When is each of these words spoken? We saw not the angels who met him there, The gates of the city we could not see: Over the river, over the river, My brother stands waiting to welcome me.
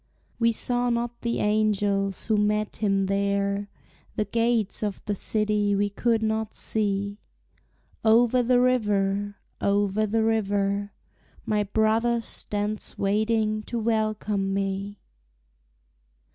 We 0.39 0.51
saw 0.51 0.89
not 0.89 1.21
the 1.21 1.37
angels 1.41 2.25
who 2.25 2.35
met 2.35 2.77
him 2.77 3.05
there, 3.05 3.69
The 4.15 4.25
gates 4.25 4.81
of 4.81 4.99
the 5.05 5.13
city 5.13 5.75
we 5.75 5.91
could 5.91 6.23
not 6.23 6.55
see: 6.55 7.19
Over 8.03 8.41
the 8.41 8.59
river, 8.59 9.35
over 9.61 10.07
the 10.07 10.23
river, 10.23 10.93
My 11.45 11.61
brother 11.61 12.19
stands 12.19 12.97
waiting 12.97 13.61
to 13.65 13.77
welcome 13.77 14.55
me. 14.55 14.97